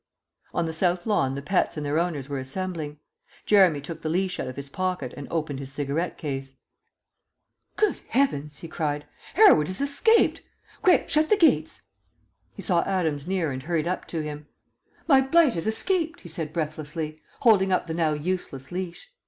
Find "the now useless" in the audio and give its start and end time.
17.85-18.71